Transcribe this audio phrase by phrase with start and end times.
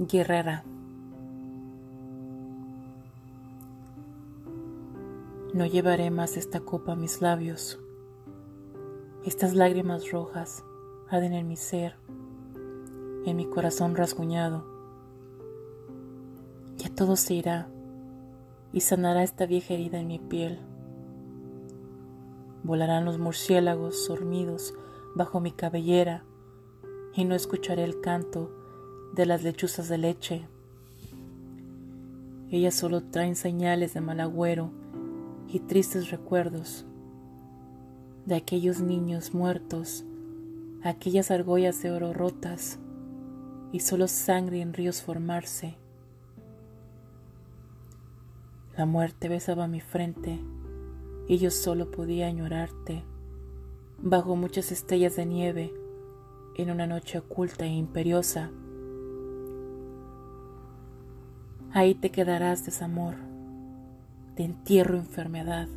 [0.00, 0.62] Guerrera.
[5.52, 7.80] No llevaré más esta copa a mis labios.
[9.24, 10.62] Estas lágrimas rojas
[11.10, 11.96] arden en mi ser,
[13.26, 14.64] en mi corazón rasguñado.
[16.76, 17.68] Ya todo se irá
[18.72, 20.60] y sanará esta vieja herida en mi piel.
[22.62, 24.74] Volarán los murciélagos dormidos
[25.16, 26.22] bajo mi cabellera
[27.14, 28.67] y no escucharé el canto
[29.14, 30.48] de las lechuzas de leche.
[32.50, 34.70] Ellas solo traen señales de mal agüero
[35.48, 36.86] y tristes recuerdos
[38.26, 40.04] de aquellos niños muertos,
[40.82, 42.78] aquellas argollas de oro rotas
[43.72, 45.76] y solo sangre en ríos formarse.
[48.76, 50.38] La muerte besaba mi frente
[51.26, 53.02] y yo solo podía añorarte
[53.98, 55.74] bajo muchas estrellas de nieve
[56.54, 58.50] en una noche oculta e imperiosa.
[61.70, 63.14] Ahí te quedarás, desamor,
[64.34, 65.68] te entierro enfermedad.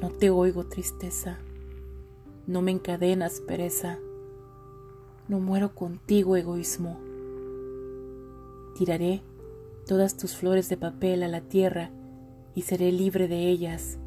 [0.00, 1.38] No te oigo tristeza,
[2.46, 3.98] no me encadenas pereza,
[5.28, 6.98] no muero contigo egoísmo.
[8.74, 9.20] Tiraré
[9.86, 11.90] todas tus flores de papel a la tierra
[12.54, 13.98] y seré libre de ellas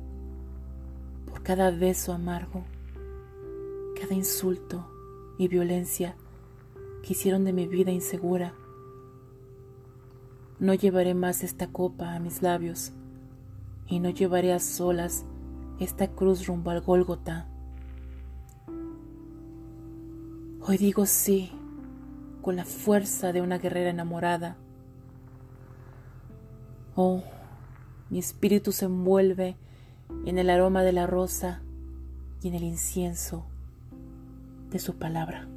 [1.27, 2.63] por cada beso amargo,
[4.01, 4.87] cada insulto
[5.37, 6.15] y violencia
[7.03, 8.55] que hicieron de mi vida insegura
[10.59, 12.93] no llevaré más esta copa a mis labios
[13.87, 15.25] y no llevaré a solas
[15.79, 17.47] esta cruz rumbo al Gólgota.
[20.61, 21.51] Hoy digo sí
[22.41, 24.55] con la fuerza de una guerrera enamorada.
[26.95, 27.23] Oh,
[28.09, 29.57] mi espíritu se envuelve
[30.25, 31.61] en el aroma de la rosa
[32.41, 33.45] y en el incienso
[34.69, 35.47] de su palabra.